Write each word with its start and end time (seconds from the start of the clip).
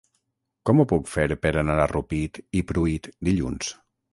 Com 0.69 0.79
ho 0.79 0.85
puc 0.91 1.11
fer 1.11 1.25
per 1.43 1.51
anar 1.63 1.75
a 1.83 1.87
Rupit 1.93 2.41
i 2.61 2.65
Pruit 2.73 3.11
dilluns? 3.29 3.71